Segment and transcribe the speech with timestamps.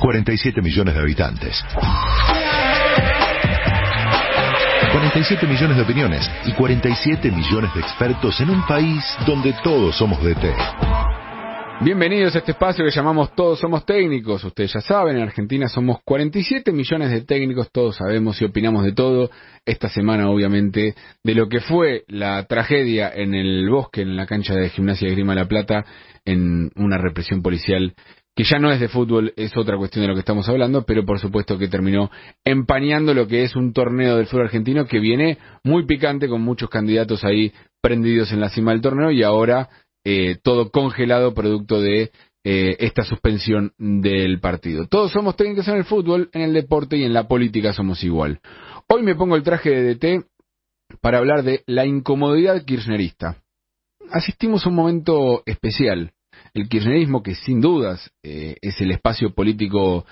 [0.00, 1.62] 47 millones de habitantes.
[4.92, 10.22] 47 millones de opiniones y 47 millones de expertos en un país donde todos somos
[10.24, 10.54] de té.
[11.82, 14.44] Bienvenidos a este espacio que llamamos Todos Somos Técnicos.
[14.44, 18.92] Ustedes ya saben, en Argentina somos 47 millones de técnicos, todos sabemos y opinamos de
[18.92, 19.30] todo.
[19.64, 24.54] Esta semana, obviamente, de lo que fue la tragedia en el bosque, en la cancha
[24.54, 25.86] de gimnasia de Grima La Plata,
[26.26, 27.94] en una represión policial
[28.40, 31.04] que ya no es de fútbol, es otra cuestión de lo que estamos hablando, pero
[31.04, 32.10] por supuesto que terminó
[32.42, 36.70] empañando lo que es un torneo del fútbol argentino que viene muy picante con muchos
[36.70, 39.68] candidatos ahí prendidos en la cima del torneo y ahora
[40.06, 44.86] eh, todo congelado producto de eh, esta suspensión del partido.
[44.86, 48.40] Todos somos técnicos en el fútbol, en el deporte y en la política somos igual.
[48.88, 50.24] Hoy me pongo el traje de DT
[51.02, 53.36] para hablar de la incomodidad kirchnerista.
[54.10, 56.14] Asistimos a un momento especial.
[56.54, 60.04] El kirchnerismo, que sin dudas eh, es el espacio político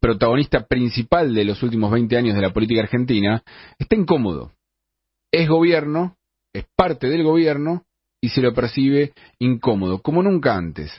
[0.00, 3.42] protagonista principal de los últimos 20 años de la política argentina,
[3.78, 4.52] está incómodo.
[5.32, 6.18] Es gobierno,
[6.52, 7.86] es parte del gobierno,
[8.22, 10.92] y se lo percibe incómodo, como nunca antes.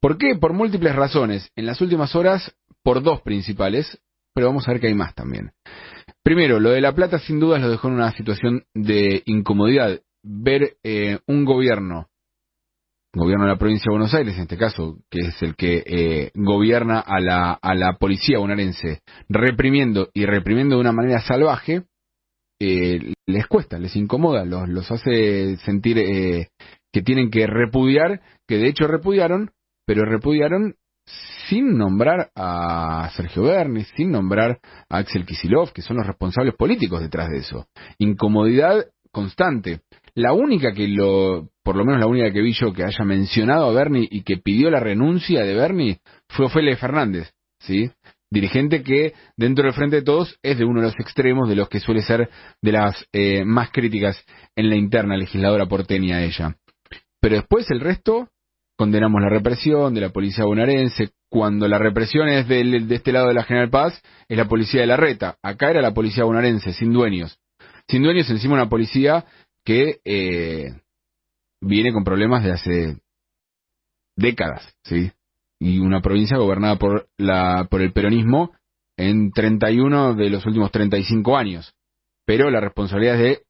[0.00, 0.34] ¿Por qué?
[0.34, 1.50] Por múltiples razones.
[1.54, 4.00] En las últimas horas, por dos principales,
[4.34, 5.52] pero vamos a ver que hay más también.
[6.22, 10.00] Primero, lo de La Plata sin duda lo dejó en una situación de incomodidad.
[10.22, 12.08] Ver eh, un gobierno,
[13.12, 16.30] gobierno de la provincia de Buenos Aires en este caso, que es el que eh,
[16.34, 21.84] gobierna a la, a la policía bonaerense, reprimiendo y reprimiendo de una manera salvaje,
[22.60, 26.48] eh, les cuesta, les incomoda, los, los hace sentir eh,
[26.92, 29.50] que tienen que repudiar, que de hecho repudiaron,
[29.86, 30.74] pero repudiaron
[31.48, 37.00] sin nombrar a Sergio Berni, sin nombrar a Axel Kisilov, que son los responsables políticos
[37.00, 37.66] detrás de eso.
[37.98, 39.80] Incomodidad constante.
[40.14, 43.66] La única que lo, por lo menos la única que vi yo que haya mencionado
[43.66, 47.90] a Berni y que pidió la renuncia de Berni fue Ofelia Fernández, ¿sí?
[48.30, 51.68] dirigente que dentro del Frente de Todos es de uno de los extremos de los
[51.68, 52.30] que suele ser
[52.62, 56.56] de las eh, más críticas en la interna legisladora porteña ella.
[57.20, 58.28] Pero después el resto
[58.78, 61.10] condenamos la represión de la policía bonaerense.
[61.28, 64.80] Cuando la represión es del, de este lado de la General Paz, es la policía
[64.80, 65.36] de la reta.
[65.42, 67.38] Acá era la policía bonaerense, sin dueños.
[67.88, 69.24] Sin dueños, encima una policía
[69.64, 70.80] que eh,
[71.60, 73.00] viene con problemas de hace
[74.16, 75.12] décadas, ¿sí?
[75.60, 78.52] y una provincia gobernada por, la, por el peronismo
[78.96, 81.74] en 31 de los últimos 35 años.
[82.26, 83.42] Pero la responsabilidad es de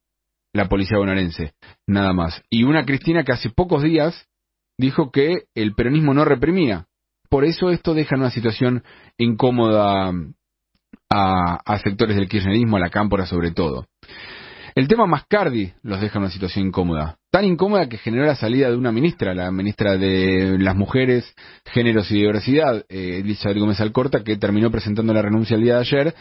[0.53, 1.55] la policía bonaerense,
[1.87, 2.43] nada más.
[2.51, 4.29] Y una Cristina que hace pocos días
[4.77, 6.87] dijo que el peronismo no reprimía.
[7.29, 8.83] Por eso esto deja una situación
[9.17, 10.13] incómoda
[11.11, 13.87] a, a sectores del kirchnerismo, a la cámpora sobre todo.
[14.81, 17.19] El tema Mascardi los deja en una situación incómoda.
[17.31, 21.35] Tan incómoda que generó la salida de una ministra, la ministra de las Mujeres,
[21.67, 25.81] Géneros y Diversidad, eh, Elizabeth Gómez Alcorta, que terminó presentando la renuncia el día de
[25.81, 26.15] ayer,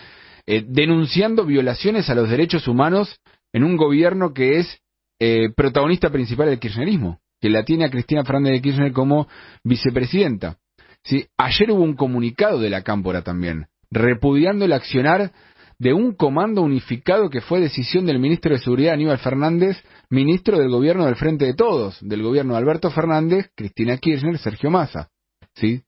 [0.45, 3.21] eh, denunciando violaciones a los derechos humanos
[3.53, 4.81] en un gobierno que es
[5.21, 9.29] eh, protagonista principal del kirchnerismo, que la tiene a Cristina Fernández de Kirchner como
[9.63, 10.57] vicepresidenta.
[11.05, 11.27] ¿Sí?
[11.37, 15.31] Ayer hubo un comunicado de la Cámpora también, repudiando el accionar
[15.79, 20.69] de un comando unificado que fue decisión del ministro de Seguridad Aníbal Fernández, ministro del
[20.69, 25.09] gobierno del Frente de Todos, del gobierno de Alberto Fernández, Cristina Kirchner, Sergio Massa.
[25.55, 25.81] ¿Sí?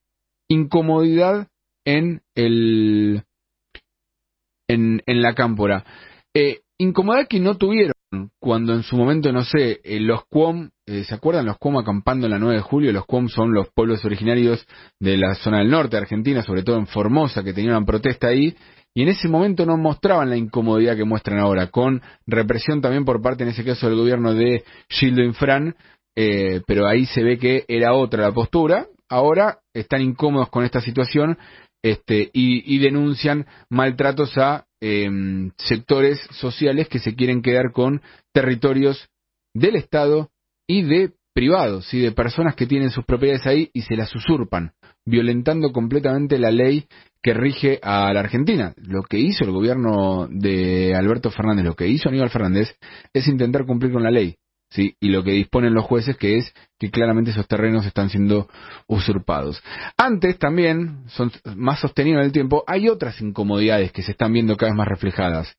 [0.48, 1.48] Incomodidad
[1.86, 3.24] en el
[4.70, 5.86] en, en la cámpora.
[6.34, 7.94] Eh, incomodidad que no tuvieron
[8.40, 12.28] cuando en su momento, no sé, eh, los Cuom, eh, ¿se acuerdan los Cuom acampando
[12.28, 12.92] en la 9 de julio?
[12.92, 14.66] Los Cuom son los pueblos originarios
[15.00, 18.28] de la zona del norte de Argentina, sobre todo en Formosa, que tenían una protesta
[18.28, 18.56] ahí,
[18.94, 23.22] y en ese momento no mostraban la incomodidad que muestran ahora, con represión también por
[23.22, 25.76] parte, en ese caso, del gobierno de Gildo Infran,
[26.16, 28.88] eh, pero ahí se ve que era otra la postura.
[29.10, 31.38] Ahora están incómodos con esta situación
[31.84, 38.02] este, y, denuncian maltratos a em, sectores sociales que se quieren quedar con
[38.34, 39.10] territorios
[39.54, 40.30] del Estado
[40.68, 44.74] y de privados, y de personas que tienen sus propiedades ahí y se las usurpan,
[45.06, 46.86] violentando completamente la ley
[47.22, 48.74] que rige a la Argentina.
[48.78, 52.76] Lo que hizo el gobierno de Alberto Fernández, lo que hizo Aníbal Fernández,
[53.14, 54.36] es intentar cumplir con la ley.
[54.72, 54.96] ¿sí?
[55.00, 58.50] Y lo que disponen los jueces, que es que claramente esos terrenos están siendo
[58.88, 59.62] usurpados.
[59.98, 64.58] Antes también, son más sostenidos en el tiempo, hay otras incomodidades que se están viendo
[64.58, 65.56] cada vez más reflejadas.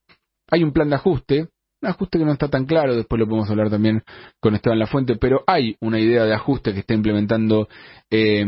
[0.49, 1.47] Hay un plan de ajuste,
[1.81, 4.03] un ajuste que no está tan claro, después lo podemos hablar también
[4.41, 7.67] con Esteban La Fuente, pero hay una idea de ajuste que está implementando
[8.09, 8.45] eh,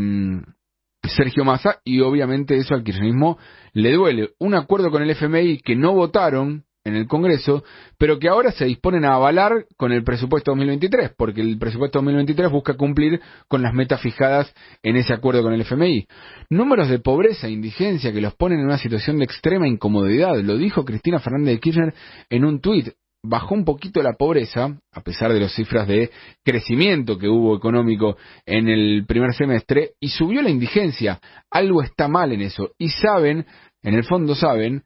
[1.08, 3.38] Sergio Massa y obviamente eso al kirchnerismo
[3.72, 4.30] le duele.
[4.38, 7.64] Un acuerdo con el FMI que no votaron en el Congreso,
[7.98, 12.48] pero que ahora se disponen a avalar con el presupuesto 2023, porque el presupuesto 2023
[12.50, 14.54] busca cumplir con las metas fijadas
[14.84, 16.06] en ese acuerdo con el FMI.
[16.48, 20.56] Números de pobreza e indigencia que los ponen en una situación de extrema incomodidad, lo
[20.56, 21.94] dijo Cristina Fernández de Kirchner
[22.30, 22.90] en un tuit.
[23.22, 26.10] Bajó un poquito la pobreza, a pesar de las cifras de
[26.44, 31.20] crecimiento que hubo económico en el primer semestre, y subió la indigencia.
[31.50, 32.70] Algo está mal en eso.
[32.78, 33.46] Y saben,
[33.82, 34.84] en el fondo saben,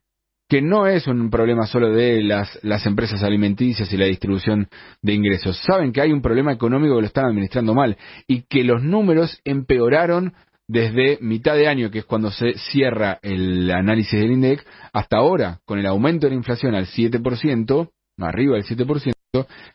[0.50, 4.69] que no es un problema solo de las, las empresas alimenticias y la distribución
[5.00, 5.56] de ingresos.
[5.65, 7.97] Saben que hay un problema económico que lo están administrando mal
[8.27, 10.35] y que los números empeoraron
[10.67, 15.61] desde mitad de año, que es cuando se cierra el análisis del INDEC, hasta ahora,
[15.65, 17.91] con el aumento de la inflación al 7%,
[18.22, 19.12] arriba del 7%,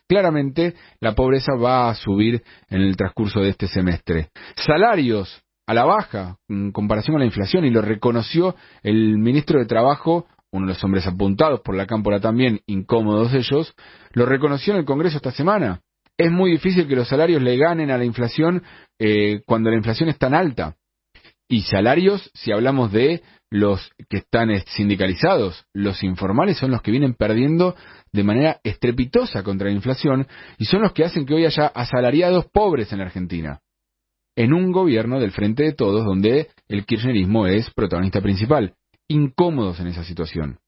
[0.08, 4.28] claramente la pobreza va a subir en el transcurso de este semestre.
[4.56, 9.66] Salarios a la baja en comparación con la inflación y lo reconoció el ministro de
[9.66, 13.74] Trabajo uno de los hombres apuntados por la cámpora también, incómodos ellos,
[14.12, 15.80] lo reconoció en el Congreso esta semana.
[16.16, 18.62] Es muy difícil que los salarios le ganen a la inflación
[18.98, 20.76] eh, cuando la inflación es tan alta.
[21.48, 27.14] Y salarios, si hablamos de los que están sindicalizados, los informales son los que vienen
[27.14, 27.76] perdiendo
[28.12, 30.26] de manera estrepitosa contra la inflación
[30.58, 33.60] y son los que hacen que hoy haya asalariados pobres en Argentina.
[34.34, 38.74] En un gobierno del Frente de Todos donde el kirchnerismo es protagonista principal
[39.08, 40.58] incómodos en esa situación.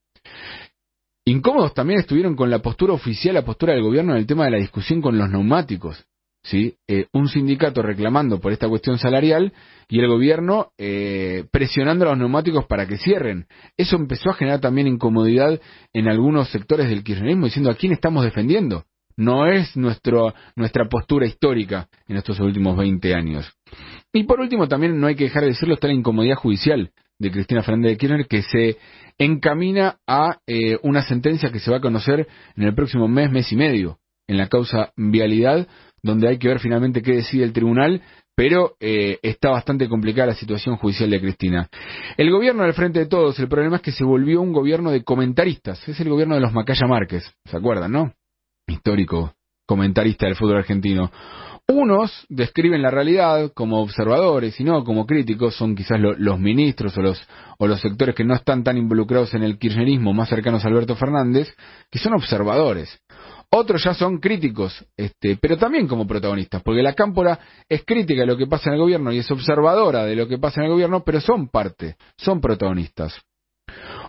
[1.24, 4.52] Incómodos también estuvieron con la postura oficial, la postura del gobierno en el tema de
[4.52, 6.06] la discusión con los neumáticos.
[6.42, 6.76] ¿Sí?
[6.86, 9.52] Eh, un sindicato reclamando por esta cuestión salarial
[9.88, 13.46] y el gobierno eh, presionando a los neumáticos para que cierren.
[13.76, 15.60] Eso empezó a generar también incomodidad
[15.92, 18.84] en algunos sectores del kirchnerismo diciendo a quién estamos defendiendo.
[19.16, 23.52] No es nuestro, nuestra postura histórica en estos últimos 20 años.
[24.12, 27.30] Y por último, también no hay que dejar de decirlo, está la incomodidad judicial de
[27.32, 28.76] Cristina Fernández de Kirchner que se
[29.18, 33.50] encamina a eh, una sentencia que se va a conocer en el próximo mes, mes
[33.52, 33.98] y medio,
[34.28, 35.66] en la causa vialidad,
[36.02, 38.02] donde hay que ver finalmente qué decide el tribunal,
[38.34, 41.68] pero eh, está bastante complicada la situación judicial de Cristina.
[42.16, 45.02] El gobierno del Frente de Todos, el problema es que se volvió un gobierno de
[45.02, 48.12] comentaristas, es el gobierno de los Macaya Márquez, ¿se acuerdan, no?
[48.66, 49.34] Histórico
[49.68, 51.12] comentarista del fútbol argentino.
[51.70, 57.02] Unos describen la realidad como observadores y no como críticos, son quizás los ministros o
[57.02, 57.28] los,
[57.58, 60.96] o los sectores que no están tan involucrados en el kirchnerismo más cercanos a Alberto
[60.96, 61.54] Fernández,
[61.90, 62.98] que son observadores.
[63.50, 68.26] Otros ya son críticos, este, pero también como protagonistas, porque la cámpora es crítica de
[68.26, 70.72] lo que pasa en el gobierno y es observadora de lo que pasa en el
[70.72, 73.20] gobierno, pero son parte, son protagonistas.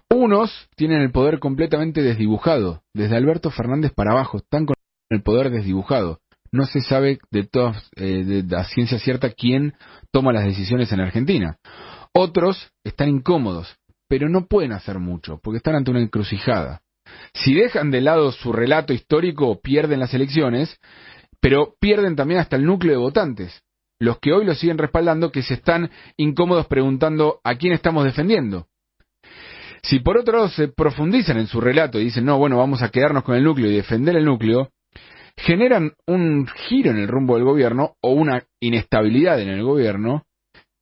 [0.10, 4.76] Unos tienen el poder completamente desdibujado, desde Alberto Fernández para abajo, están con
[5.10, 6.20] el poder desdibujado
[6.52, 9.74] no se sabe de todas, eh, de la ciencia cierta quién
[10.12, 11.58] toma las decisiones en Argentina.
[12.14, 13.76] Otros están incómodos,
[14.08, 16.82] pero no pueden hacer mucho, porque están ante una encrucijada.
[17.34, 20.80] Si dejan de lado su relato histórico, pierden las elecciones,
[21.40, 23.64] pero pierden también hasta el núcleo de votantes,
[24.00, 28.68] los que hoy lo siguen respaldando, que se están incómodos preguntando a quién estamos defendiendo.
[29.82, 32.90] Si por otro lado se profundizan en su relato y dicen, no, bueno, vamos a
[32.90, 34.72] quedarnos con el núcleo y defender el núcleo,
[35.38, 40.26] generan un giro en el rumbo del gobierno o una inestabilidad en el gobierno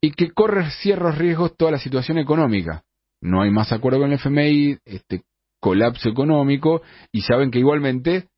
[0.02, 2.84] y que corre ciertos riesgos toda la situación económica.
[3.22, 5.22] No hay más acuerdo con el FMI, este
[5.68, 6.82] colapso económico
[7.12, 8.30] y saben que igualmente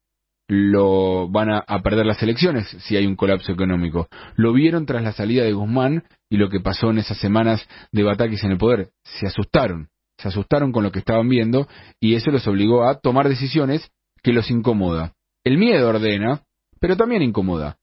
[0.48, 4.08] lo van a, perder las elecciones si hay un colapso económico.
[4.36, 8.02] Lo vieron tras la salida de Guzmán y lo que pasó en esas semanas de
[8.02, 8.90] Batakis en el poder.
[9.04, 11.68] Se asustaron, se asustaron con lo que estaban viendo
[12.00, 13.92] y eso los obligó a tomar decisiones
[14.24, 15.14] que los incomoda.
[15.44, 16.42] El miedo ordena,
[16.80, 17.78] pero también incomoda.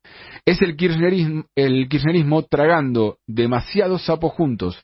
[0.44, 4.82] Es el kirchnerismo, el kirchnerismo tragando demasiados sapos juntos.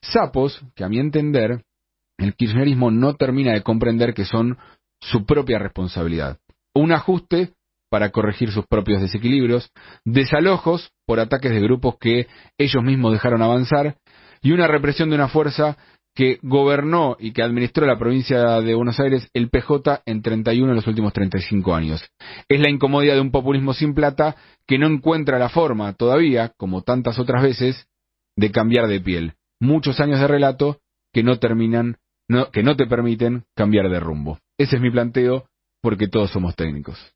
[0.00, 1.64] Sapos que, a mi entender,
[2.24, 4.58] el kirchnerismo no termina de comprender que son
[5.00, 6.38] su propia responsabilidad.
[6.74, 7.52] Un ajuste
[7.90, 9.70] para corregir sus propios desequilibrios,
[10.04, 12.26] desalojos por ataques de grupos que
[12.58, 13.96] ellos mismos dejaron avanzar
[14.42, 15.76] y una represión de una fuerza
[16.14, 20.74] que gobernó y que administró la provincia de Buenos Aires el PJ en 31 de
[20.76, 22.08] los últimos 35 años.
[22.48, 26.82] Es la incomodidad de un populismo sin plata que no encuentra la forma todavía, como
[26.82, 27.88] tantas otras veces,
[28.36, 29.34] de cambiar de piel.
[29.60, 30.78] Muchos años de relato
[31.12, 31.96] que no terminan,
[32.52, 34.38] que no te permiten cambiar de rumbo.
[34.58, 35.46] Ese es mi planteo
[35.82, 37.14] porque todos somos técnicos.